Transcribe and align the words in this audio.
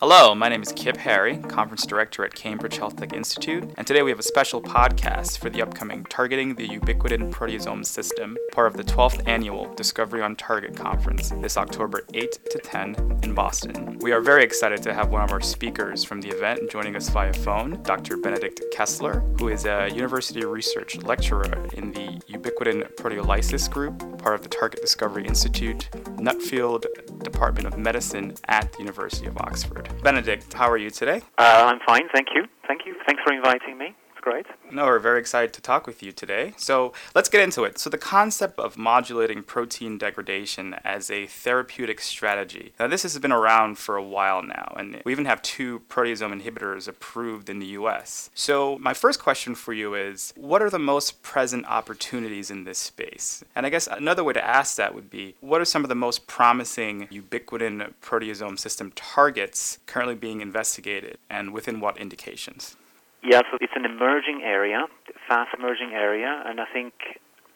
Hello, 0.00 0.32
my 0.32 0.48
name 0.48 0.62
is 0.62 0.72
Kip 0.74 0.96
Harry, 0.96 1.38
Conference 1.38 1.84
Director 1.84 2.24
at 2.24 2.32
Cambridge 2.32 2.76
Health 2.76 2.94
Tech 2.94 3.12
Institute, 3.12 3.68
and 3.76 3.84
today 3.84 4.02
we 4.02 4.10
have 4.12 4.20
a 4.20 4.22
special 4.22 4.62
podcast 4.62 5.38
for 5.38 5.50
the 5.50 5.60
upcoming 5.60 6.04
Targeting 6.04 6.54
the 6.54 6.68
Ubiquitin 6.68 7.32
Proteasome 7.32 7.84
System, 7.84 8.38
part 8.52 8.68
of 8.68 8.76
the 8.76 8.84
12th 8.84 9.26
annual 9.26 9.74
Discovery 9.74 10.22
on 10.22 10.36
Target 10.36 10.76
conference 10.76 11.30
this 11.40 11.56
October 11.56 12.04
8 12.14 12.38
to 12.48 12.58
10 12.58 13.18
in 13.24 13.34
Boston. 13.34 13.98
We 13.98 14.12
are 14.12 14.20
very 14.20 14.44
excited 14.44 14.84
to 14.84 14.94
have 14.94 15.10
one 15.10 15.22
of 15.22 15.32
our 15.32 15.40
speakers 15.40 16.04
from 16.04 16.20
the 16.20 16.28
event 16.28 16.70
joining 16.70 16.94
us 16.94 17.08
via 17.08 17.32
phone, 17.32 17.82
Dr. 17.82 18.18
Benedikt 18.18 18.60
Kessler, 18.70 19.18
who 19.40 19.48
is 19.48 19.64
a 19.64 19.88
university 19.92 20.44
research 20.44 20.98
lecturer 20.98 21.66
in 21.72 21.90
the 21.90 22.20
Ubiquitin 22.30 22.88
Proteolysis 22.94 23.68
Group, 23.68 24.17
part 24.18 24.34
of 24.34 24.42
the 24.42 24.48
Target 24.48 24.80
Discovery 24.80 25.26
Institute, 25.26 25.88
Nuffield 26.16 26.84
Department 27.22 27.66
of 27.66 27.78
Medicine 27.78 28.34
at 28.46 28.72
the 28.72 28.78
University 28.80 29.26
of 29.26 29.38
Oxford. 29.38 29.88
Benedikt, 30.02 30.52
how 30.52 30.68
are 30.70 30.76
you 30.76 30.90
today? 30.90 31.22
Uh, 31.38 31.70
I'm 31.72 31.80
fine, 31.86 32.08
thank 32.12 32.28
you. 32.34 32.44
Thank 32.66 32.82
you. 32.84 32.94
Thanks 33.06 33.22
for 33.24 33.32
inviting 33.32 33.78
me. 33.78 33.94
Great. 34.28 34.44
No, 34.70 34.84
we're 34.84 34.98
very 34.98 35.20
excited 35.20 35.54
to 35.54 35.62
talk 35.62 35.86
with 35.86 36.02
you 36.02 36.12
today. 36.12 36.52
So 36.58 36.92
let's 37.14 37.30
get 37.30 37.40
into 37.40 37.64
it. 37.64 37.78
So, 37.78 37.88
the 37.88 37.96
concept 37.96 38.58
of 38.58 38.76
modulating 38.76 39.42
protein 39.42 39.96
degradation 39.96 40.74
as 40.84 41.10
a 41.10 41.26
therapeutic 41.26 41.98
strategy. 41.98 42.74
Now, 42.78 42.88
this 42.88 43.04
has 43.04 43.18
been 43.18 43.32
around 43.32 43.78
for 43.78 43.96
a 43.96 44.02
while 44.02 44.42
now, 44.42 44.74
and 44.76 45.00
we 45.06 45.12
even 45.12 45.24
have 45.24 45.40
two 45.40 45.80
proteasome 45.88 46.42
inhibitors 46.42 46.86
approved 46.86 47.48
in 47.48 47.58
the 47.58 47.68
US. 47.68 48.28
So, 48.34 48.76
my 48.80 48.92
first 48.92 49.18
question 49.18 49.54
for 49.54 49.72
you 49.72 49.94
is 49.94 50.34
what 50.36 50.60
are 50.60 50.68
the 50.68 50.78
most 50.78 51.22
present 51.22 51.64
opportunities 51.64 52.50
in 52.50 52.64
this 52.64 52.78
space? 52.78 53.42
And 53.56 53.64
I 53.64 53.70
guess 53.70 53.86
another 53.86 54.24
way 54.24 54.34
to 54.34 54.44
ask 54.44 54.76
that 54.76 54.94
would 54.94 55.08
be 55.08 55.36
what 55.40 55.62
are 55.62 55.64
some 55.64 55.86
of 55.86 55.88
the 55.88 55.94
most 55.94 56.26
promising 56.26 57.06
ubiquitin 57.06 57.94
proteasome 58.02 58.58
system 58.58 58.92
targets 58.94 59.78
currently 59.86 60.16
being 60.16 60.42
investigated, 60.42 61.16
and 61.30 61.54
within 61.54 61.80
what 61.80 61.96
indications? 61.96 62.76
Yeah, 63.22 63.42
so 63.50 63.58
it's 63.60 63.72
an 63.74 63.84
emerging 63.84 64.42
area, 64.44 64.86
fast 65.26 65.50
emerging 65.58 65.90
area, 65.92 66.42
and 66.46 66.60
I 66.60 66.66
think 66.72 66.94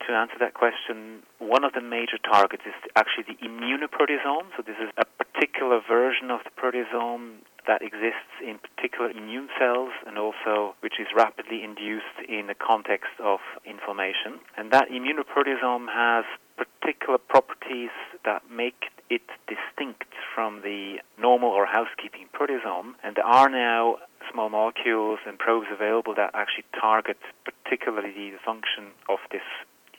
to 0.06 0.12
answer 0.12 0.34
that 0.40 0.54
question, 0.54 1.22
one 1.38 1.64
of 1.64 1.72
the 1.72 1.80
major 1.80 2.18
targets 2.18 2.64
is 2.66 2.74
actually 2.96 3.34
the 3.34 3.38
immunoproteasome. 3.46 4.50
So 4.56 4.62
this 4.66 4.76
is 4.82 4.90
a 4.98 5.04
particular 5.04 5.80
version 5.86 6.30
of 6.30 6.40
the 6.44 6.50
proteasome 6.50 7.46
that 7.66 7.82
exists 7.82 8.34
in 8.42 8.58
particular 8.58 9.10
immune 9.10 9.48
cells 9.58 9.92
and 10.06 10.18
also 10.18 10.74
which 10.80 10.98
is 10.98 11.06
rapidly 11.14 11.62
induced 11.62 12.18
in 12.28 12.48
the 12.48 12.54
context 12.54 13.14
of 13.22 13.38
inflammation. 13.64 14.40
And 14.56 14.72
that 14.72 14.90
immunoproteasome 14.90 15.86
has 15.86 16.24
particular 16.56 17.18
properties 17.18 17.94
that 18.24 18.42
make 18.50 18.90
it 19.10 19.22
distinct 19.46 20.11
from 20.34 20.62
the 20.62 20.96
normal 21.18 21.50
or 21.50 21.66
housekeeping 21.66 22.26
proteasome, 22.32 22.94
and 23.02 23.16
there 23.16 23.26
are 23.26 23.48
now 23.48 23.96
small 24.30 24.48
molecules 24.48 25.18
and 25.26 25.38
probes 25.38 25.66
available 25.72 26.14
that 26.14 26.30
actually 26.34 26.64
target 26.78 27.18
particularly 27.44 28.30
the 28.30 28.38
function 28.44 28.92
of 29.08 29.18
this 29.30 29.42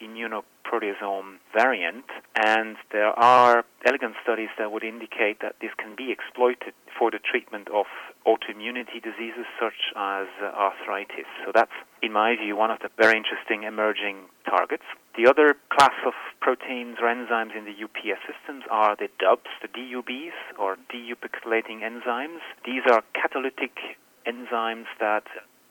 immunoproteasome 0.03 1.37
variant, 1.53 2.05
and 2.35 2.75
there 2.91 3.17
are 3.17 3.63
elegant 3.85 4.15
studies 4.23 4.49
that 4.57 4.71
would 4.71 4.83
indicate 4.83 5.39
that 5.41 5.55
this 5.61 5.71
can 5.77 5.95
be 5.95 6.11
exploited 6.11 6.73
for 6.97 7.11
the 7.11 7.19
treatment 7.19 7.67
of 7.69 7.85
autoimmunity 8.25 9.01
diseases 9.01 9.45
such 9.59 9.91
as 9.95 10.27
uh, 10.41 10.45
arthritis. 10.55 11.27
So 11.45 11.51
that's, 11.53 11.71
in 12.01 12.13
my 12.13 12.35
view, 12.35 12.55
one 12.55 12.71
of 12.71 12.79
the 12.79 12.89
very 12.97 13.17
interesting 13.17 13.63
emerging 13.63 14.17
targets. 14.45 14.83
The 15.17 15.27
other 15.27 15.55
class 15.69 15.93
of 16.05 16.13
proteins 16.39 16.97
or 17.01 17.07
enzymes 17.07 17.55
in 17.55 17.65
the 17.65 17.75
UPS 17.75 18.21
systems 18.25 18.63
are 18.69 18.95
the 18.95 19.09
DUBs, 19.21 19.51
the 19.61 19.67
DUBs, 19.67 20.37
or 20.57 20.77
deubiquitinating 20.91 21.81
enzymes. 21.81 22.41
These 22.65 22.83
are 22.89 23.03
catalytic 23.13 23.77
enzymes 24.25 24.85
that, 24.99 25.23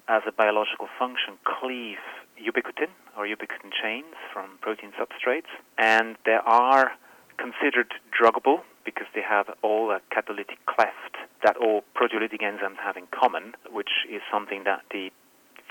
as 0.08 0.22
a 0.26 0.32
biological 0.32 0.88
function, 0.98 1.38
cleave 1.44 1.98
ubiquitin 2.42 2.90
or 3.16 3.26
ubiquitin 3.26 3.70
chains 3.72 4.14
from 4.32 4.58
protein 4.60 4.92
substrates, 4.98 5.50
and 5.78 6.16
they 6.24 6.38
are 6.44 6.92
considered 7.38 7.94
druggable 8.10 8.60
because 8.84 9.06
they 9.14 9.22
have 9.22 9.46
all 9.62 9.90
a 9.90 10.00
catalytic 10.10 10.58
cleft 10.66 11.16
that 11.42 11.56
all 11.56 11.82
proteolytic 11.94 12.42
enzymes 12.42 12.78
have 12.82 12.96
in 12.96 13.06
common, 13.10 13.54
which 13.70 14.06
is 14.10 14.20
something 14.30 14.64
that 14.64 14.82
the 14.90 15.10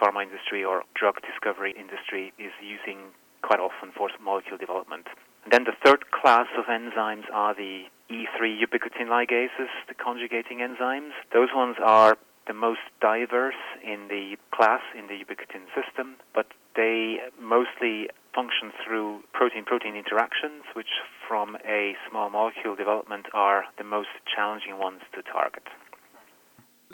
pharma 0.01 0.23
industry 0.23 0.63
or 0.63 0.83
drug 0.95 1.15
discovery 1.21 1.75
industry 1.77 2.33
is 2.39 2.51
using 2.61 3.11
quite 3.41 3.59
often 3.59 3.91
for 3.95 4.09
molecule 4.23 4.57
development. 4.57 5.07
And 5.43 5.51
then 5.51 5.63
the 5.63 5.73
third 5.83 6.11
class 6.11 6.47
of 6.57 6.65
enzymes 6.65 7.25
are 7.33 7.53
the 7.53 7.83
E3 8.09 8.59
ubiquitin 8.61 9.07
ligases, 9.07 9.71
the 9.87 9.93
conjugating 9.93 10.59
enzymes. 10.59 11.11
Those 11.33 11.49
ones 11.53 11.77
are 11.83 12.17
the 12.47 12.53
most 12.53 12.81
diverse 12.99 13.61
in 13.83 14.07
the 14.07 14.35
class 14.53 14.81
in 14.97 15.07
the 15.07 15.13
ubiquitin 15.13 15.65
system, 15.73 16.15
but 16.33 16.47
they 16.75 17.17
mostly 17.39 18.07
function 18.33 18.71
through 18.83 19.21
protein-protein 19.33 19.95
interactions, 19.95 20.63
which 20.73 20.87
from 21.27 21.57
a 21.67 21.95
small 22.09 22.29
molecule 22.29 22.75
development 22.75 23.25
are 23.33 23.65
the 23.77 23.83
most 23.83 24.09
challenging 24.33 24.77
ones 24.77 25.01
to 25.13 25.21
target. 25.21 25.63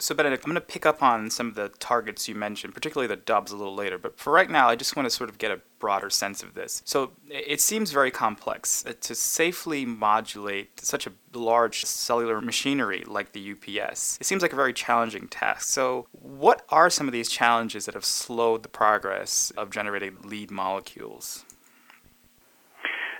So, 0.00 0.14
Benedikt, 0.14 0.44
I'm 0.44 0.50
going 0.50 0.60
to 0.60 0.66
pick 0.66 0.86
up 0.86 1.02
on 1.02 1.30
some 1.30 1.48
of 1.48 1.54
the 1.54 1.68
targets 1.68 2.28
you 2.28 2.34
mentioned, 2.34 2.74
particularly 2.74 3.08
the 3.08 3.16
dubs, 3.16 3.52
a 3.52 3.56
little 3.56 3.74
later. 3.74 3.98
But 3.98 4.18
for 4.18 4.32
right 4.32 4.48
now, 4.48 4.68
I 4.68 4.76
just 4.76 4.96
want 4.96 5.06
to 5.06 5.10
sort 5.10 5.28
of 5.28 5.38
get 5.38 5.50
a 5.50 5.60
broader 5.78 6.10
sense 6.10 6.42
of 6.42 6.54
this. 6.54 6.82
So, 6.84 7.12
it 7.28 7.60
seems 7.60 7.90
very 7.90 8.10
complex 8.10 8.84
uh, 8.86 8.92
to 9.00 9.14
safely 9.14 9.84
modulate 9.84 10.80
such 10.80 11.06
a 11.06 11.12
large 11.32 11.84
cellular 11.84 12.40
machinery 12.40 13.04
like 13.06 13.32
the 13.32 13.52
UPS. 13.52 14.18
It 14.20 14.26
seems 14.26 14.42
like 14.42 14.52
a 14.52 14.56
very 14.56 14.72
challenging 14.72 15.28
task. 15.28 15.68
So, 15.68 16.06
what 16.12 16.64
are 16.68 16.90
some 16.90 17.08
of 17.08 17.12
these 17.12 17.28
challenges 17.28 17.86
that 17.86 17.94
have 17.94 18.04
slowed 18.04 18.62
the 18.62 18.68
progress 18.68 19.52
of 19.56 19.70
generating 19.70 20.18
lead 20.22 20.50
molecules? 20.50 21.44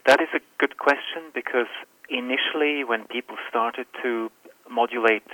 That 0.07 0.21
is 0.21 0.29
a 0.33 0.41
good 0.59 0.79
question 0.79 1.31
because 1.35 1.67
initially, 2.09 2.85
when 2.85 3.05
people 3.07 3.37
started 3.49 3.87
to 4.03 4.31
modulate 4.71 5.25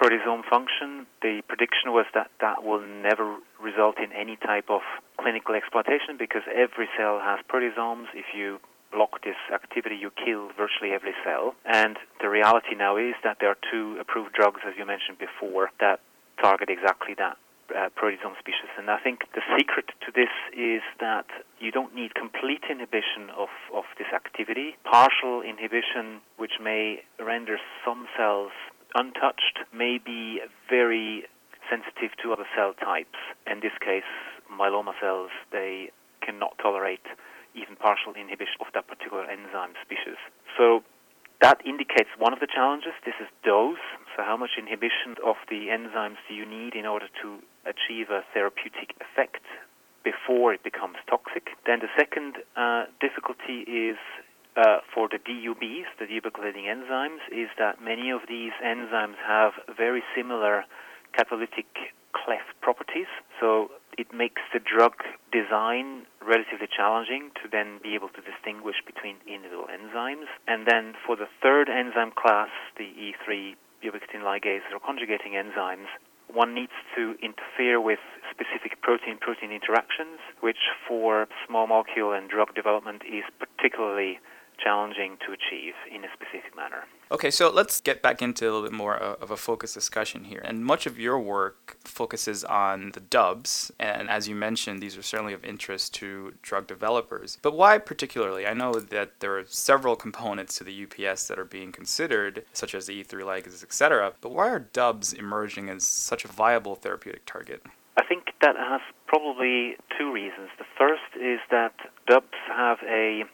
proteasome 0.00 0.48
function, 0.48 1.06
the 1.20 1.42
prediction 1.46 1.92
was 1.92 2.06
that 2.14 2.30
that 2.40 2.64
will 2.64 2.80
never 2.80 3.36
result 3.60 3.98
in 3.98 4.10
any 4.12 4.36
type 4.36 4.70
of 4.70 4.80
clinical 5.20 5.54
exploitation 5.54 6.16
because 6.18 6.40
every 6.48 6.88
cell 6.96 7.20
has 7.20 7.38
proteasomes. 7.52 8.06
If 8.14 8.32
you 8.34 8.60
block 8.92 9.22
this 9.22 9.36
activity, 9.52 9.96
you 9.96 10.10
kill 10.10 10.48
virtually 10.56 10.92
every 10.92 11.12
cell. 11.22 11.54
And 11.66 11.98
the 12.20 12.30
reality 12.30 12.74
now 12.74 12.96
is 12.96 13.14
that 13.22 13.36
there 13.40 13.50
are 13.50 13.60
two 13.70 13.98
approved 14.00 14.32
drugs, 14.32 14.60
as 14.66 14.72
you 14.78 14.86
mentioned 14.86 15.18
before, 15.18 15.70
that 15.80 16.00
target 16.40 16.70
exactly 16.70 17.14
that. 17.18 17.36
Uh, 17.70 17.88
proteasome 17.94 18.34
species. 18.40 18.66
And 18.76 18.90
I 18.90 18.98
think 18.98 19.30
the 19.32 19.42
secret 19.56 19.94
to 20.02 20.10
this 20.10 20.34
is 20.50 20.82
that 20.98 21.26
you 21.60 21.70
don't 21.70 21.94
need 21.94 22.16
complete 22.16 22.64
inhibition 22.68 23.30
of, 23.30 23.46
of 23.72 23.84
this 23.96 24.08
activity. 24.12 24.74
Partial 24.82 25.40
inhibition, 25.40 26.18
which 26.36 26.58
may 26.60 27.04
render 27.20 27.58
some 27.84 28.08
cells 28.18 28.50
untouched 28.94 29.60
may 29.72 29.98
be 29.98 30.40
very 30.68 31.24
sensitive 31.68 32.16
to 32.22 32.32
other 32.32 32.46
cell 32.56 32.74
types. 32.74 33.18
In 33.46 33.60
this 33.60 33.74
case, 33.80 34.08
myeloma 34.50 34.92
cells, 35.00 35.30
they 35.52 35.90
cannot 36.20 36.58
tolerate 36.58 37.06
even 37.54 37.76
partial 37.76 38.14
inhibition 38.14 38.58
of 38.60 38.68
that 38.74 38.86
particular 38.86 39.24
enzyme 39.24 39.74
species. 39.82 40.18
So 40.56 40.82
that 41.40 41.64
indicates 41.64 42.10
one 42.18 42.32
of 42.32 42.40
the 42.40 42.46
challenges. 42.46 42.92
This 43.04 43.16
is 43.20 43.28
dose. 43.42 43.80
So 44.16 44.22
how 44.22 44.36
much 44.36 44.58
inhibition 44.58 45.16
of 45.24 45.36
the 45.48 45.72
enzymes 45.72 46.20
do 46.28 46.34
you 46.34 46.44
need 46.44 46.74
in 46.74 46.84
order 46.86 47.06
to 47.22 47.38
achieve 47.64 48.10
a 48.10 48.22
therapeutic 48.34 48.94
effect 49.00 49.42
before 50.04 50.52
it 50.52 50.62
becomes 50.62 50.96
toxic? 51.08 51.48
Then 51.66 51.80
the 51.80 51.90
second 51.96 52.38
uh, 52.56 52.84
difficulty 53.00 53.64
is 53.66 53.96
uh, 54.56 54.78
for 54.94 55.08
the 55.08 55.18
DUBs, 55.18 55.86
the 55.98 56.06
deubiquitinating 56.06 56.66
enzymes, 56.66 57.22
is 57.30 57.48
that 57.58 57.82
many 57.82 58.10
of 58.10 58.22
these 58.28 58.52
enzymes 58.64 59.16
have 59.26 59.52
very 59.76 60.02
similar 60.16 60.64
catalytic 61.16 61.66
cleft 62.12 62.58
properties. 62.60 63.06
So 63.40 63.70
it 63.98 64.12
makes 64.14 64.42
the 64.52 64.60
drug 64.60 64.94
design 65.32 66.06
relatively 66.20 66.68
challenging 66.70 67.30
to 67.42 67.48
then 67.50 67.78
be 67.82 67.94
able 67.94 68.08
to 68.10 68.20
distinguish 68.22 68.76
between 68.86 69.16
individual 69.26 69.66
enzymes. 69.70 70.26
And 70.46 70.66
then 70.66 70.94
for 71.06 71.16
the 71.16 71.28
third 71.42 71.68
enzyme 71.68 72.12
class, 72.14 72.50
the 72.76 72.90
E3 72.90 73.54
ubiquitin 73.84 74.22
ligase 74.22 74.66
or 74.72 74.80
conjugating 74.80 75.32
enzymes, 75.32 75.88
one 76.34 76.54
needs 76.54 76.72
to 76.96 77.14
interfere 77.22 77.80
with 77.80 77.98
specific 78.30 78.80
protein 78.82 79.18
protein 79.20 79.50
interactions, 79.52 80.18
which 80.40 80.70
for 80.86 81.28
small 81.46 81.66
molecule 81.66 82.12
and 82.12 82.28
drug 82.28 82.54
development 82.54 83.02
is 83.06 83.24
particularly 83.38 84.18
challenging 84.62 85.16
to 85.26 85.32
achieve 85.32 85.74
in 85.90 86.04
a 86.04 86.08
specific 86.12 86.54
manner. 86.56 86.84
Okay, 87.12 87.30
so 87.30 87.50
let's 87.50 87.80
get 87.80 88.02
back 88.02 88.22
into 88.22 88.44
a 88.44 88.50
little 88.50 88.62
bit 88.62 88.72
more 88.72 88.94
of 88.96 89.30
a 89.30 89.36
focused 89.36 89.74
discussion 89.74 90.24
here. 90.24 90.40
And 90.44 90.64
much 90.64 90.86
of 90.86 90.98
your 90.98 91.18
work 91.18 91.76
focuses 91.84 92.44
on 92.44 92.92
the 92.92 93.00
dubs, 93.00 93.72
and 93.80 94.08
as 94.08 94.28
you 94.28 94.36
mentioned, 94.36 94.80
these 94.80 94.96
are 94.96 95.02
certainly 95.02 95.32
of 95.32 95.44
interest 95.44 95.92
to 95.94 96.34
drug 96.42 96.68
developers. 96.68 97.38
But 97.42 97.54
why 97.54 97.78
particularly? 97.78 98.46
I 98.46 98.54
know 98.54 98.74
that 98.74 99.18
there 99.18 99.36
are 99.38 99.44
several 99.46 99.96
components 99.96 100.56
to 100.58 100.64
the 100.64 100.84
UPS 100.84 101.26
that 101.26 101.38
are 101.38 101.44
being 101.44 101.72
considered, 101.72 102.44
such 102.52 102.74
as 102.74 102.86
the 102.86 103.02
E3 103.02 103.22
ligases, 103.22 103.64
etc. 103.64 104.12
But 104.20 104.32
why 104.32 104.48
are 104.48 104.60
dubs 104.60 105.12
emerging 105.12 105.68
as 105.68 105.84
such 105.84 106.24
a 106.24 106.28
viable 106.28 106.76
therapeutic 106.76 107.26
target? 107.26 107.64
I 107.96 108.04
think 108.04 108.26
that 108.40 108.56
has 108.56 108.80
probably 109.06 109.76
two 109.98 110.12
reasons. 110.12 110.48
The 110.58 110.64
first 110.78 111.16
is 111.20 111.40
that 111.50 111.74
dubs 112.06 112.38
have 112.48 112.78
a 112.88 113.24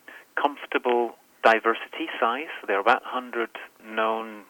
comfortable 0.40 1.16
diversity 1.42 2.08
size. 2.20 2.52
There 2.66 2.76
are 2.76 2.80
about 2.80 3.02
100 3.02 3.50
known 3.84 4.44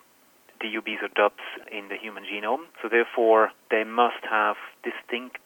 DUBs 0.60 1.02
or 1.02 1.08
DUBs 1.08 1.44
in 1.70 1.88
the 1.88 1.96
human 1.96 2.24
genome. 2.24 2.66
So 2.82 2.88
therefore, 2.88 3.50
they 3.70 3.84
must 3.84 4.24
have 4.28 4.56
distinct 4.82 5.44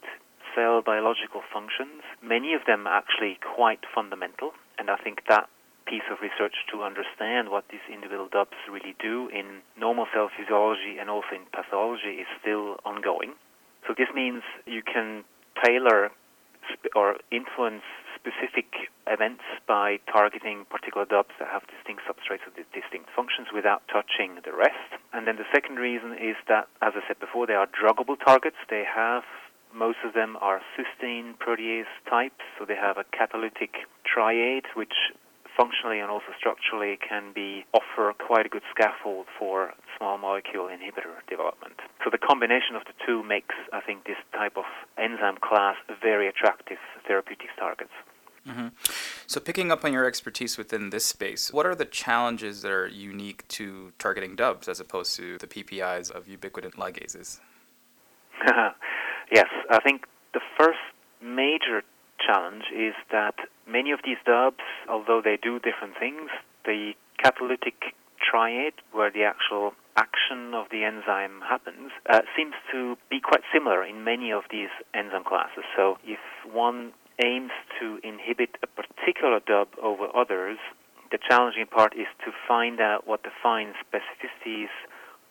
cell 0.54 0.82
biological 0.82 1.42
functions. 1.52 2.02
Many 2.22 2.54
of 2.54 2.62
them 2.66 2.86
actually 2.86 3.38
quite 3.42 3.80
fundamental, 3.94 4.52
and 4.78 4.90
I 4.90 4.96
think 4.96 5.22
that 5.28 5.48
piece 5.86 6.06
of 6.10 6.18
research 6.22 6.54
to 6.70 6.82
understand 6.82 7.50
what 7.50 7.64
these 7.70 7.82
individual 7.92 8.28
DUBs 8.28 8.70
really 8.70 8.94
do 9.02 9.28
in 9.34 9.62
normal 9.78 10.06
cell 10.14 10.30
physiology 10.30 10.98
and 11.00 11.10
also 11.10 11.34
in 11.34 11.42
pathology 11.52 12.22
is 12.22 12.28
still 12.40 12.78
ongoing. 12.84 13.34
So 13.86 13.94
this 13.96 14.08
means 14.14 14.42
you 14.66 14.82
can 14.82 15.24
tailor 15.64 16.10
or 16.94 17.16
influence 17.32 17.82
specific 18.20 18.92
events 19.08 19.42
by 19.66 19.98
targeting 20.12 20.68
particular 20.68 21.06
DUBs 21.08 21.32
that 21.40 21.48
have 21.48 21.64
distinct 21.72 22.04
substrates 22.04 22.44
with 22.44 22.54
distinct 22.72 23.08
functions 23.16 23.48
without 23.52 23.82
touching 23.88 24.36
the 24.44 24.52
rest. 24.52 25.00
And 25.12 25.26
then 25.26 25.36
the 25.36 25.48
second 25.52 25.76
reason 25.76 26.12
is 26.12 26.36
that, 26.48 26.68
as 26.84 26.92
I 26.94 27.00
said 27.08 27.18
before, 27.18 27.46
they 27.46 27.56
are 27.56 27.66
druggable 27.66 28.20
targets. 28.20 28.60
They 28.68 28.84
have 28.84 29.24
most 29.72 29.98
of 30.04 30.14
them 30.14 30.36
are 30.40 30.60
cysteine 30.76 31.38
protease 31.38 31.90
types, 32.08 32.42
so 32.58 32.64
they 32.64 32.74
have 32.74 32.98
a 32.98 33.04
catalytic 33.16 33.86
triad, 34.04 34.64
which 34.74 35.14
functionally 35.56 36.00
and 36.00 36.10
also 36.10 36.32
structurally 36.38 36.96
can 36.96 37.32
be 37.34 37.64
offer 37.74 38.12
quite 38.14 38.46
a 38.46 38.48
good 38.48 38.62
scaffold 38.70 39.26
for 39.38 39.72
small 39.98 40.18
molecule 40.18 40.66
inhibitor 40.66 41.20
development. 41.28 41.76
So 42.02 42.10
the 42.10 42.18
combination 42.18 42.76
of 42.76 42.82
the 42.84 42.94
two 43.06 43.22
makes, 43.22 43.54
I 43.72 43.80
think, 43.80 44.04
this 44.04 44.16
type 44.32 44.56
of 44.56 44.64
enzyme 44.96 45.36
class 45.42 45.76
very 46.02 46.28
attractive 46.28 46.78
therapeutics 47.06 47.52
targets. 47.58 47.92
Mm-hmm. 48.50 48.68
So, 49.26 49.40
picking 49.40 49.70
up 49.70 49.84
on 49.84 49.92
your 49.92 50.06
expertise 50.06 50.58
within 50.58 50.90
this 50.90 51.06
space, 51.06 51.52
what 51.52 51.66
are 51.66 51.74
the 51.74 51.84
challenges 51.84 52.62
that 52.62 52.72
are 52.72 52.88
unique 52.88 53.46
to 53.48 53.92
targeting 53.98 54.36
DUBs 54.36 54.68
as 54.68 54.80
opposed 54.80 55.16
to 55.16 55.38
the 55.38 55.46
PPIs 55.46 56.10
of 56.10 56.26
ubiquitin 56.26 56.74
ligases? 56.74 57.40
yes, 59.32 59.48
I 59.70 59.80
think 59.80 60.06
the 60.34 60.40
first 60.58 60.78
major 61.22 61.82
challenge 62.26 62.64
is 62.74 62.94
that 63.10 63.34
many 63.66 63.92
of 63.92 64.00
these 64.04 64.18
DUBs, 64.26 64.66
although 64.88 65.20
they 65.22 65.38
do 65.40 65.58
different 65.58 65.94
things, 65.98 66.30
the 66.64 66.92
catalytic 67.22 67.94
triad, 68.20 68.74
where 68.92 69.10
the 69.10 69.24
actual 69.24 69.72
action 69.96 70.54
of 70.54 70.66
the 70.70 70.84
enzyme 70.84 71.40
happens, 71.48 71.90
uh, 72.08 72.20
seems 72.36 72.54
to 72.70 72.96
be 73.10 73.20
quite 73.20 73.42
similar 73.52 73.84
in 73.84 74.04
many 74.04 74.32
of 74.32 74.44
these 74.50 74.68
enzyme 74.94 75.24
classes. 75.24 75.64
So 75.76 75.98
if 76.04 76.18
one 76.50 76.92
aims 77.22 77.52
to 77.80 77.98
inhibit 78.02 78.56
a 78.62 78.66
particular 78.66 79.40
DUB 79.40 79.68
over 79.82 80.08
others, 80.14 80.58
the 81.10 81.18
challenging 81.28 81.66
part 81.66 81.94
is 81.94 82.06
to 82.24 82.32
find 82.46 82.80
out 82.80 83.06
what 83.06 83.22
the 83.22 83.30
fine 83.42 83.74
specificities 83.82 84.70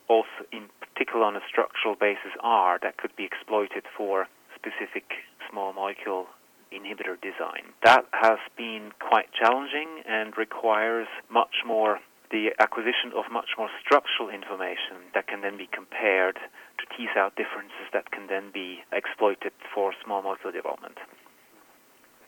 also 0.07 0.43
in 0.51 0.67
particular 0.81 1.23
on 1.23 1.35
a 1.35 1.41
structural 1.47 1.95
basis 1.95 2.33
are 2.41 2.79
that 2.81 2.97
could 2.97 3.15
be 3.15 3.23
exploited 3.23 3.83
for 3.95 4.27
specific 4.55 5.05
small 5.49 5.71
molecule 5.71 6.27
inhibitor 6.73 7.15
design. 7.21 7.73
That 7.83 8.05
has 8.11 8.37
been 8.57 8.91
quite 8.99 9.31
challenging 9.33 10.03
and 10.05 10.37
requires 10.37 11.07
much 11.29 11.63
more 11.65 11.99
the 12.31 12.53
acquisition 12.59 13.09
of 13.15 13.25
much 13.31 13.57
more 13.57 13.69
structural 13.81 14.29
information 14.29 15.01
that 15.15 15.25
can 15.25 15.41
then 15.41 15.57
be 15.57 15.67
compared 15.71 16.35
to 16.35 16.83
tease 16.95 17.15
out 17.17 17.35
differences 17.35 17.89
that 17.91 18.11
can 18.11 18.27
then 18.27 18.51
be 18.53 18.79
exploited 18.93 19.51
for 19.73 19.93
small 20.03 20.21
molecule 20.21 20.51
development. 20.51 20.97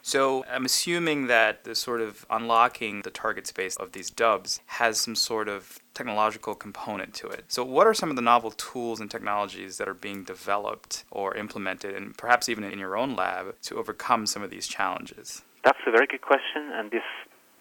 So 0.02 0.44
I'm 0.52 0.66
assuming 0.66 1.28
that 1.28 1.64
the 1.64 1.76
sort 1.76 2.02
of 2.02 2.26
unlocking 2.30 3.02
the 3.02 3.12
target 3.12 3.48
space 3.48 3.76
of 3.78 3.92
these 3.92 4.10
dubs 4.10 4.60
has 4.66 5.00
some 5.00 5.16
sort 5.16 5.48
of 5.48 5.80
technological 5.94 6.56
component 6.56 7.14
to 7.16 7.28
it. 7.28 7.46
So 7.50 7.64
what 7.64 7.86
are 7.88 7.94
some 7.94 8.10
of 8.10 8.16
the 8.16 8.22
novel 8.22 8.52
tools 8.52 9.00
and 9.00 9.12
technologies 9.12 9.78
that 9.78 9.88
are 9.88 9.94
being 9.94 10.24
developed 10.24 11.04
or 11.12 11.36
implemented 11.36 11.96
and 11.96 12.18
perhaps 12.18 12.50
even 12.50 12.64
in 12.64 12.80
your 12.80 12.98
own 12.98 13.16
lab 13.16 13.56
to 13.64 13.78
overcome 13.78 14.26
some 14.26 14.42
of 14.42 14.50
these 14.50 14.68
challenges? 14.68 15.44
That's 15.64 15.80
a 15.86 15.92
very 15.92 16.08
good 16.08 16.22
question 16.22 16.72
and 16.74 16.90
this 16.92 17.04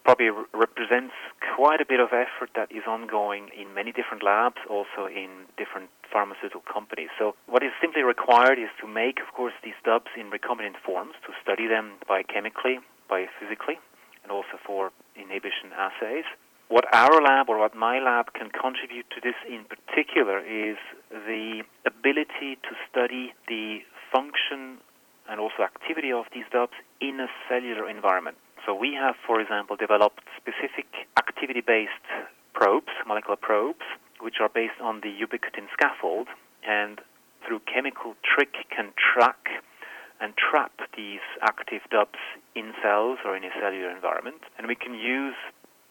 probably 0.05 0.31
represents 0.55 1.15
quite 1.57 1.81
a 1.81 1.85
bit 1.87 2.01
of 2.01 2.09
effort 2.09 2.51
that 2.57 2.73
is 2.73 2.83
ongoing 2.89 3.51
in 3.57 3.75
many 3.75 3.93
different 3.93 4.23
labs, 4.23 4.57
also 4.69 5.07
in 5.07 5.29
different 5.57 5.91
pharmaceutical 6.13 6.63
companies. 6.63 7.09
So 7.19 7.35
what 7.47 7.63
is 7.63 7.71
simply 7.81 8.03
required 8.03 8.59
is 8.59 8.71
to 8.81 8.87
make, 8.87 9.21
of 9.21 9.33
course, 9.35 9.55
these 9.65 9.79
dubs 9.85 10.11
in 10.19 10.31
recombinant 10.31 10.77
forms, 10.85 11.15
to 11.27 11.33
study 11.43 11.67
them 11.67 11.93
biochemically, 12.09 12.79
biophysically, 13.11 13.79
and 14.23 14.31
also 14.31 14.59
for 14.67 14.91
inhibition 15.17 15.73
assays. 15.77 16.25
What 16.69 16.85
our 16.95 17.21
lab 17.21 17.49
or 17.49 17.59
what 17.59 17.75
my 17.75 17.99
lab 17.99 18.33
can 18.33 18.51
contribute 18.51 19.11
to 19.11 19.21
this 19.21 19.35
in 19.49 19.65
particular 19.67 20.39
is 20.39 20.79
the 21.11 21.63
ability 21.85 22.59
to 22.63 22.73
study 22.89 23.35
the 23.49 23.81
function 24.13 24.79
and 25.29 25.41
also 25.41 25.63
activity 25.63 26.13
of 26.13 26.27
these 26.35 26.45
dubs 26.53 26.75
in 27.01 27.19
a 27.19 27.27
cellular 27.49 27.89
environment. 27.89 28.37
So 28.67 28.75
we 28.75 28.95
have, 28.95 29.15
for 29.27 29.41
example, 29.41 29.75
developed 29.75 30.23
specific 30.37 30.87
activity-based 31.19 32.07
probes, 32.53 32.93
molecular 33.07 33.37
probes, 33.37 33.87
which 34.21 34.37
are 34.41 34.49
based 34.49 34.81
on 34.81 35.01
the 35.01 35.09
ubiquitin 35.09 35.67
scaffold 35.73 36.29
and 36.67 37.01
through 37.47 37.61
chemical 37.73 38.15
trick 38.23 38.53
can 38.75 38.93
track 38.97 39.49
and 40.21 40.35
trap 40.37 40.73
these 40.97 41.25
active 41.43 41.81
dubs 41.91 42.19
in 42.55 42.73
cells 42.83 43.19
or 43.25 43.37
in 43.37 43.45
a 43.45 43.51
cellular 43.61 43.91
environment. 43.91 44.43
And 44.59 44.67
we 44.67 44.75
can 44.75 44.95
use 44.95 45.35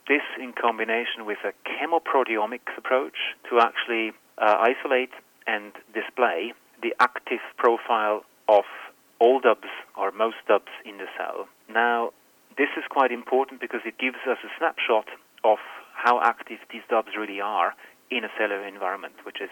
this 0.08 0.22
in 0.40 0.54
combination 0.54 1.26
with 1.26 1.40
a 1.44 1.54
chemoproteomics 1.66 2.78
approach 2.78 3.18
to 3.50 3.60
actually 3.60 4.12
uh, 4.38 4.58
isolate 4.60 5.12
and 5.48 5.72
display 5.94 6.54
the 6.82 6.94
active 7.00 7.40
profile 7.58 8.24
of 8.48 8.64
all 9.20 9.40
dubs 9.40 9.68
or 9.98 10.12
most 10.12 10.38
dubs 10.48 10.72
in 10.86 10.98
the 10.98 11.06
cell. 11.18 11.48
Now, 11.68 12.12
this 12.58 12.70
is 12.78 12.84
quite 12.90 13.12
important 13.12 13.62
because 13.62 13.82
it 13.86 13.98
gives 13.98 14.22
us 14.30 14.38
a 14.44 14.50
snapshot 14.58 15.08
of 15.44 15.58
how 15.94 16.22
active 16.22 16.60
these 16.72 16.82
dubs 16.90 17.10
really 17.18 17.42
are 17.42 17.74
in 18.12 18.24
a 18.24 18.30
cellular 18.38 18.66
environment, 18.68 19.16
which 19.26 19.42
is 19.42 19.50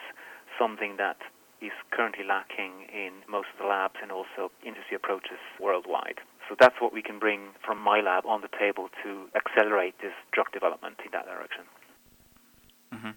something 0.59 0.97
that 0.97 1.17
is 1.61 1.71
currently 1.91 2.23
lacking 2.23 2.85
in 2.93 3.11
most 3.27 3.47
of 3.53 3.59
the 3.59 3.65
labs 3.65 3.95
and 4.01 4.11
also 4.11 4.51
industry 4.65 4.95
approaches 4.95 5.41
worldwide. 5.59 6.19
So 6.47 6.55
that's 6.59 6.75
what 6.79 6.93
we 6.93 7.01
can 7.01 7.19
bring 7.19 7.49
from 7.65 7.79
my 7.79 7.99
lab 7.99 8.25
on 8.25 8.41
the 8.41 8.49
table 8.59 8.89
to 9.03 9.27
accelerate 9.35 9.95
this 10.01 10.13
drug 10.31 10.51
development 10.51 10.97
in 11.03 11.11
that 11.11 11.25
direction. 11.25 11.63
Mm-hmm. 12.93 13.11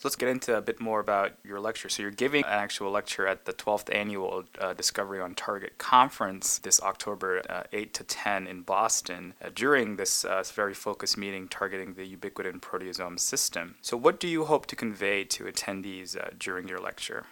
So 0.00 0.08
let's 0.08 0.16
get 0.16 0.30
into 0.30 0.56
a 0.56 0.62
bit 0.62 0.80
more 0.80 0.98
about 0.98 1.32
your 1.44 1.60
lecture. 1.60 1.90
So 1.90 2.00
you're 2.00 2.10
giving 2.10 2.42
an 2.44 2.52
actual 2.52 2.90
lecture 2.90 3.26
at 3.26 3.44
the 3.44 3.52
12th 3.52 3.94
annual 3.94 4.44
uh, 4.58 4.72
Discovery 4.72 5.20
on 5.20 5.34
Target 5.34 5.76
conference 5.76 6.56
this 6.56 6.80
October 6.80 7.42
uh, 7.50 7.64
8 7.70 7.92
to 7.92 8.04
10 8.04 8.46
in 8.46 8.62
Boston 8.62 9.34
uh, 9.44 9.50
during 9.54 9.96
this 9.96 10.24
uh, 10.24 10.42
very 10.54 10.72
focused 10.72 11.18
meeting 11.18 11.48
targeting 11.48 11.92
the 11.92 12.16
ubiquitin 12.16 12.62
proteasome 12.62 13.20
system. 13.20 13.74
So 13.82 13.98
what 13.98 14.18
do 14.18 14.26
you 14.26 14.46
hope 14.46 14.64
to 14.68 14.74
convey 14.74 15.24
to 15.24 15.44
attendees 15.44 16.16
uh, 16.16 16.30
during 16.38 16.66
your 16.66 16.80
lecture? 16.80 17.26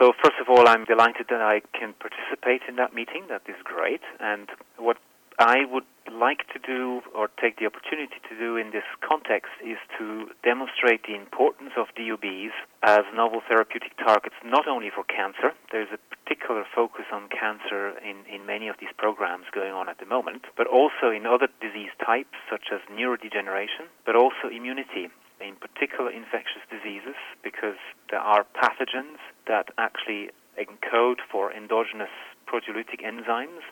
So 0.00 0.12
first 0.24 0.40
of 0.40 0.48
all, 0.48 0.66
I'm 0.66 0.84
delighted 0.86 1.26
that 1.30 1.40
I 1.40 1.62
can 1.78 1.94
participate 2.00 2.62
in 2.68 2.74
that 2.76 2.92
meeting. 2.92 3.26
That 3.28 3.42
is 3.46 3.54
great. 3.62 4.00
And 4.18 4.48
what 4.76 4.96
I 5.38 5.64
would 5.70 5.84
like 6.10 6.44
to 6.52 6.58
do 6.58 7.00
or 7.14 7.28
take 7.40 7.58
the 7.58 7.66
opportunity 7.66 8.20
to 8.28 8.38
do 8.38 8.56
in 8.56 8.70
this 8.70 8.84
context 9.00 9.52
is 9.64 9.78
to 9.98 10.28
demonstrate 10.44 11.06
the 11.06 11.14
importance 11.14 11.72
of 11.76 11.86
DUBs 11.96 12.52
as 12.82 13.00
novel 13.14 13.40
therapeutic 13.46 13.96
targets 13.96 14.34
not 14.44 14.68
only 14.68 14.90
for 14.90 15.04
cancer, 15.04 15.54
there's 15.70 15.88
a 15.92 15.98
particular 16.14 16.64
focus 16.74 17.06
on 17.12 17.28
cancer 17.28 17.96
in, 18.04 18.26
in 18.28 18.44
many 18.46 18.68
of 18.68 18.76
these 18.80 18.92
programs 18.98 19.46
going 19.52 19.72
on 19.72 19.88
at 19.88 19.98
the 19.98 20.06
moment, 20.06 20.42
but 20.56 20.66
also 20.66 21.10
in 21.14 21.24
other 21.26 21.48
disease 21.60 21.90
types 22.04 22.36
such 22.50 22.68
as 22.72 22.80
neurodegeneration, 22.92 23.88
but 24.04 24.16
also 24.16 24.48
immunity 24.52 25.08
in 25.40 25.56
particular 25.56 26.10
infectious 26.10 26.62
diseases 26.70 27.18
because 27.42 27.78
there 28.10 28.20
are 28.20 28.46
pathogens 28.54 29.18
that 29.46 29.70
actually 29.78 30.30
encode 30.58 31.18
for 31.30 31.52
endogenous 31.52 32.12
proteolytic 32.46 33.00
enzymes 33.02 33.64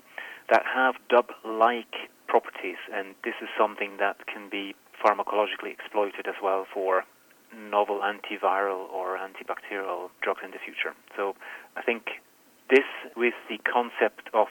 that 0.50 0.62
have 0.66 0.95
dub 1.09 1.30
like 1.45 2.11
properties, 2.26 2.78
and 2.92 3.14
this 3.25 3.35
is 3.42 3.49
something 3.59 3.97
that 3.99 4.26
can 4.26 4.49
be 4.50 4.75
pharmacologically 5.04 5.73
exploited 5.73 6.26
as 6.26 6.35
well 6.42 6.66
for 6.73 7.04
novel 7.57 8.00
antiviral 8.00 8.88
or 8.92 9.19
antibacterial 9.19 10.11
drugs 10.23 10.40
in 10.45 10.50
the 10.50 10.59
future. 10.62 10.95
So 11.16 11.35
I 11.76 11.83
think 11.83 12.23
this, 12.69 12.87
with 13.16 13.35
the 13.49 13.59
concept 13.59 14.30
of 14.35 14.47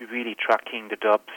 really 0.00 0.34
tracking 0.34 0.88
the 0.88 0.96
DUBs, 0.96 1.36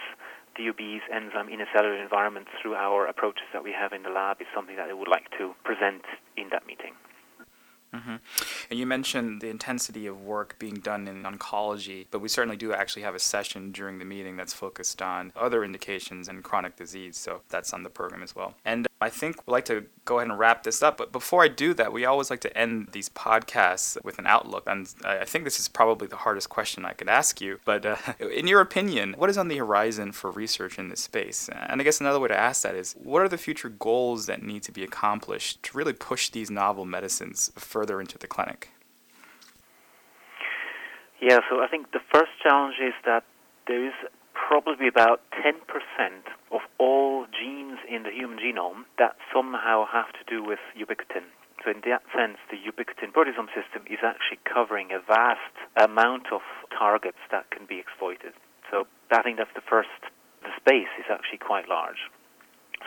DUB's 0.58 1.03
enzyme 1.12 1.50
in 1.50 1.62
a 1.62 1.65
cellular 1.74 2.01
environment 2.01 2.48
through 2.62 2.75
our 2.75 3.05
approaches 3.05 3.46
that 3.53 3.63
we 3.63 3.72
have 3.72 3.93
in 3.93 4.03
the 4.03 4.10
lab, 4.10 4.41
is 4.41 4.48
something 4.55 4.75
that 4.77 4.89
I 4.89 4.93
would 4.93 5.08
like 5.08 5.29
to 5.38 5.53
present 5.63 6.03
in 6.38 6.50
that 6.51 6.65
meeting. 6.65 6.93
Mm-hmm. 7.93 8.15
And 8.69 8.79
you 8.79 8.85
mentioned 8.85 9.41
the 9.41 9.50
intensity 9.50 10.07
of 10.07 10.21
work 10.21 10.57
being 10.59 10.75
done 10.75 11.07
in 11.07 11.23
oncology, 11.23 12.07
but 12.09 12.19
we 12.19 12.29
certainly 12.29 12.57
do 12.57 12.73
actually 12.73 13.03
have 13.03 13.15
a 13.15 13.19
session 13.19 13.71
during 13.71 14.00
the 14.00 14.05
meeting 14.05 14.35
that's 14.35 14.53
focused 14.53 15.01
on 15.01 15.31
other 15.35 15.63
indications 15.63 16.27
and 16.27 16.43
chronic 16.43 16.75
disease, 16.75 17.17
so 17.17 17.41
that's 17.50 17.73
on 17.73 17.83
the 17.83 17.89
program 17.89 18.23
as 18.23 18.35
well. 18.35 18.55
And 18.65 18.88
I 19.03 19.10
think 19.10 19.45
we'd 19.45 19.51
like 19.51 19.65
to 19.65 19.86
go 20.05 20.19
ahead 20.19 20.29
and 20.29 20.39
wrap 20.39 20.63
this 20.63 20.81
up, 20.81 20.98
but 20.98 21.12
before 21.12 21.43
I 21.43 21.50
do 21.50 21.74
that, 21.74 21.91
we 21.91 22.05
always 22.05 22.29
like 22.29 22.39
to 22.41 22.57
end 22.57 22.89
these 22.93 23.10
podcasts 23.10 24.01
with 24.01 24.17
an 24.17 24.25
outlook. 24.25 24.63
And 24.65 24.88
I 25.03 25.25
think 25.25 25.43
this 25.43 25.60
is 25.60 25.67
probably 25.67 26.07
the 26.07 26.15
hardest 26.15 26.48
question 26.48 26.86
I 26.86 26.93
could 26.93 27.10
ask 27.10 27.41
you, 27.41 27.60
but 27.65 27.86
uh, 27.86 27.98
in 28.19 28.48
your 28.48 28.62
opinion, 28.62 29.15
what 29.17 29.29
is 29.29 29.38
on 29.38 29.50
the 29.50 29.57
horizon 29.57 30.13
for 30.13 30.31
research 30.31 30.79
in 30.79 30.88
this 30.88 31.01
space? 31.01 31.50
And 31.50 31.81
I 31.81 31.83
guess 31.83 32.00
another 32.00 32.19
way 32.19 32.29
to 32.29 32.38
ask 32.38 32.63
that 32.63 32.75
is 32.75 32.95
what 33.03 33.22
are 33.22 33.27
the 33.27 33.38
future 33.38 33.67
goals 33.67 34.25
that 34.27 34.41
need 34.41 34.63
to 34.63 34.72
be 34.72 34.86
accomplished 34.86 35.62
to 35.63 35.77
really 35.77 35.93
push 35.93 36.29
these 36.29 36.50
novel 36.50 36.86
medicines 36.86 37.51
further 37.55 38.00
into 38.00 38.17
the 38.17 38.27
clinic? 38.27 38.69
Yeah, 41.22 41.39
so 41.50 41.62
I 41.62 41.67
think 41.67 41.91
the 41.91 42.01
first 42.13 42.31
challenge 42.41 42.75
is 42.81 42.93
that 43.05 43.25
there 43.67 43.86
is 43.86 43.93
probably 44.33 44.88
about 44.88 45.22
10% 45.43 45.53
of 46.53 46.62
all 46.77 47.25
genes 47.25 47.79
in 47.89 48.03
the 48.03 48.13
human 48.13 48.38
genome 48.38 48.86
that 48.98 49.17
somehow 49.33 49.86
have 49.91 50.13
to 50.13 50.24
do 50.29 50.43
with 50.45 50.60
ubiquitin. 50.77 51.25
So 51.65 51.72
in 51.72 51.81
that 51.89 52.03
sense, 52.13 52.38
the 52.51 52.60
ubiquitin 52.62 53.12
proteasome 53.12 53.50
system 53.57 53.83
is 53.89 54.00
actually 54.05 54.39
covering 54.45 54.91
a 54.91 55.00
vast 55.00 55.55
amount 55.75 56.31
of 56.31 56.41
targets 56.69 57.19
that 57.31 57.50
can 57.50 57.65
be 57.65 57.79
exploited. 57.79 58.33
So 58.69 58.86
I 59.12 59.24
think 59.24 59.38
that's 59.38 59.53
the 59.55 59.65
first. 59.65 59.89
The 60.43 60.51
space 60.60 60.91
is 61.00 61.05
actually 61.10 61.39
quite 61.39 61.69
large. 61.69 62.12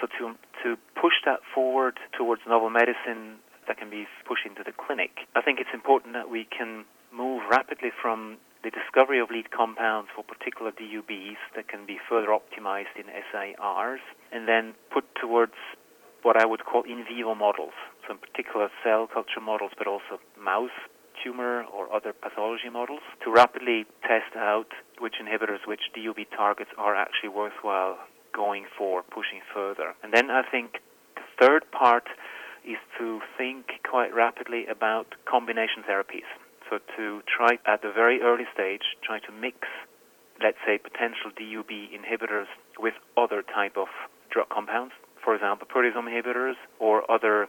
So 0.01 0.07
to 0.19 0.37
to 0.63 0.77
push 0.95 1.25
that 1.25 1.41
forward 1.55 1.99
towards 2.17 2.43
novel 2.47 2.71
medicine 2.71 3.41
that 3.67 3.79
can 3.79 3.89
be 3.89 4.07
pushed 4.29 4.45
into 4.45 4.63
the 4.63 4.73
clinic, 4.73 5.27
I 5.35 5.41
think 5.41 5.59
it's 5.59 5.73
important 5.73 6.13
that 6.13 6.29
we 6.29 6.45
can 6.45 6.85
move 7.11 7.43
rapidly 7.51 7.91
from 7.91 8.37
the 8.67 8.75
discovery 8.75 9.21
of 9.21 9.31
lead 9.31 9.53
compounds 9.53 10.11
for 10.11 10.25
particular 10.25 10.73
DUBs 10.73 11.39
that 11.55 11.69
can 11.69 11.87
be 11.87 11.99
further 12.11 12.35
optimized 12.35 12.99
in 12.99 13.07
SARs, 13.31 14.01
and 14.33 14.49
then 14.49 14.75
put 14.93 15.05
towards 15.15 15.55
what 16.23 16.37
I 16.37 16.45
would 16.45 16.65
call 16.65 16.83
in 16.83 17.05
vivo 17.07 17.37
models, 17.37 17.79
so 18.03 18.15
in 18.15 18.19
particular 18.19 18.69
cell 18.83 19.07
culture 19.07 19.39
models, 19.41 19.71
but 19.79 19.87
also 19.87 20.19
mouse 20.37 20.75
tumor 21.23 21.63
or 21.73 21.95
other 21.95 22.13
pathology 22.13 22.69
models, 22.69 23.07
to 23.23 23.31
rapidly 23.31 23.87
test 24.03 24.35
out 24.35 24.75
which 24.99 25.15
inhibitors, 25.23 25.63
which 25.65 25.83
DUB 25.95 26.27
targets 26.37 26.71
are 26.77 26.97
actually 26.97 27.29
worthwhile 27.29 27.97
going 28.35 28.67
for, 28.77 29.05
pushing 29.05 29.43
further. 29.55 29.95
And 30.03 30.13
then 30.13 30.29
I 30.29 30.43
think 30.43 30.83
the 31.15 31.23
third 31.39 31.71
part 31.71 32.09
is 32.67 32.79
to 32.99 33.21
think 33.39 33.67
quite 33.89 34.13
rapidly 34.13 34.67
about 34.67 35.15
combination 35.25 35.85
therapies. 35.89 36.27
So 36.71 36.79
to 36.97 37.23
try 37.27 37.59
at 37.67 37.83
the 37.83 37.93
very 37.93 38.21
early 38.21 38.45
stage, 38.53 38.83
try 39.03 39.21
to 39.21 39.33
mix, 39.33 39.59
let's 40.43 40.59
say, 40.67 40.79
potential 40.79 41.31
DUB 41.31 41.71
inhibitors 41.95 42.47
with 42.79 42.95
other 43.17 43.43
type 43.43 43.77
of 43.77 43.89
drug 44.31 44.49
compounds, 44.49 44.93
for 45.23 45.35
example, 45.35 45.67
proteasome 45.67 46.07
inhibitors 46.11 46.55
or 46.79 47.09
other 47.11 47.49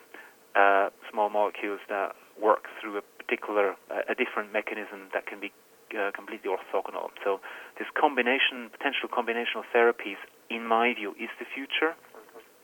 uh, 0.56 0.90
small 1.12 1.30
molecules 1.30 1.80
that 1.90 2.16
work 2.42 2.66
through 2.82 2.98
a 2.98 3.02
particular, 3.18 3.76
uh, 3.92 4.02
a 4.10 4.16
different 4.16 4.54
mechanism 4.54 5.10
that 5.14 5.26
can 5.26 5.40
be 5.40 5.52
uh, 5.98 6.12
completely 6.16 6.50
orthogonal. 6.50 7.10
So 7.24 7.40
this 7.78 7.88
combination, 8.00 8.70
potential 8.72 9.10
combinational 9.10 9.64
therapies, 9.74 10.18
in 10.50 10.66
my 10.66 10.94
view, 10.94 11.12
is 11.20 11.30
the 11.40 11.46
future, 11.46 11.96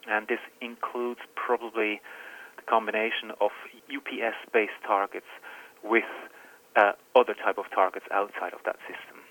and 0.07 0.27
this 0.27 0.39
includes 0.61 1.21
probably 1.35 2.01
the 2.57 2.63
combination 2.67 3.31
of 3.39 3.51
UPS-based 3.87 4.81
targets 4.85 5.29
with 5.83 6.09
uh, 6.75 6.91
other 7.15 7.33
type 7.33 7.57
of 7.57 7.65
targets 7.73 8.05
outside 8.11 8.53
of 8.53 8.59
that 8.65 8.77
system. 8.87 9.23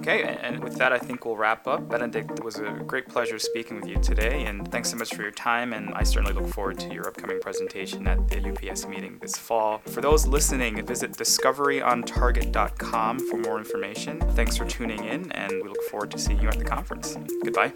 Okay, 0.00 0.36
and 0.42 0.64
with 0.64 0.76
that, 0.76 0.92
I 0.94 0.98
think 0.98 1.26
we'll 1.26 1.36
wrap 1.36 1.66
up. 1.66 1.90
Benedikt, 1.90 2.38
it 2.38 2.42
was 2.42 2.56
a 2.56 2.70
great 2.86 3.06
pleasure 3.06 3.38
speaking 3.38 3.76
with 3.76 3.86
you 3.86 3.96
today, 3.96 4.46
and 4.46 4.66
thanks 4.72 4.88
so 4.90 4.96
much 4.96 5.14
for 5.14 5.20
your 5.20 5.30
time. 5.30 5.74
And 5.74 5.92
I 5.94 6.04
certainly 6.04 6.32
look 6.32 6.48
forward 6.48 6.78
to 6.78 6.90
your 6.92 7.06
upcoming 7.06 7.38
presentation 7.38 8.08
at 8.08 8.26
the 8.28 8.50
UPS 8.50 8.86
meeting 8.86 9.18
this 9.20 9.36
fall. 9.36 9.82
For 9.88 10.00
those 10.00 10.26
listening, 10.26 10.82
visit 10.86 11.12
discoveryontarget.com 11.12 13.28
for 13.28 13.36
more 13.36 13.58
information. 13.58 14.20
Thanks 14.30 14.56
for 14.56 14.64
tuning 14.64 15.04
in, 15.04 15.30
and 15.32 15.52
we 15.62 15.68
look 15.68 15.82
forward 15.90 16.10
to 16.12 16.18
seeing 16.18 16.40
you 16.40 16.48
at 16.48 16.58
the 16.58 16.64
conference. 16.64 17.18
Goodbye. 17.44 17.74